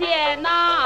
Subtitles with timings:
[0.00, 0.79] 天呐。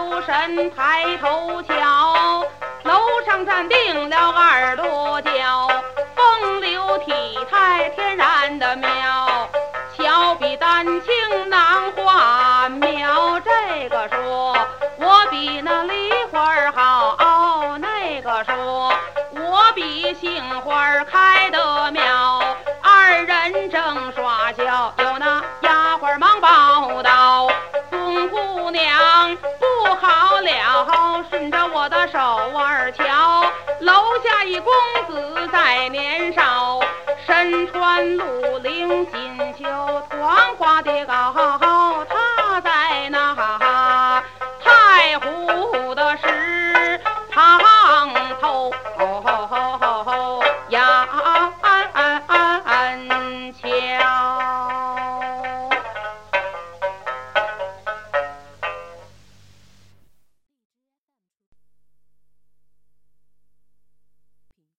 [0.00, 2.42] 留神抬头瞧
[2.84, 5.68] 楼上站定了二多娇
[6.14, 7.12] 风流体
[7.50, 9.48] 态天然的妙
[9.94, 14.56] 巧比丹青难画描这个说
[14.96, 18.94] 我比那梨花好那个说
[19.34, 24.94] 我比杏花开得妙二人正耍笑
[31.28, 32.18] 顺着我的手
[32.54, 33.42] 腕儿瞧
[33.80, 33.92] 楼
[34.24, 34.72] 下一公
[35.08, 36.80] 子在年少
[37.26, 38.22] 身穿绿
[38.62, 41.49] 领锦绣团花的袄